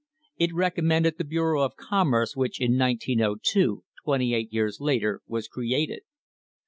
It 0.37 0.51
recommended 0.51 1.19
the 1.19 1.23
Bureau 1.23 1.61
of 1.61 1.75
Commerce 1.75 2.35
which, 2.35 2.59
in 2.59 2.75
1902, 2.75 3.83
twenty 4.03 4.33
eight 4.33 4.51
years 4.51 4.79
later, 4.81 5.21
was 5.27 5.47
created. 5.47 6.01